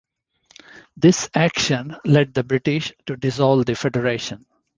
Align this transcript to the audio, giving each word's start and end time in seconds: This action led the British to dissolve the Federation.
This 0.97 1.29
action 1.35 1.95
led 2.05 2.33
the 2.33 2.43
British 2.43 2.91
to 3.05 3.15
dissolve 3.15 3.67
the 3.67 3.75
Federation. 3.75 4.47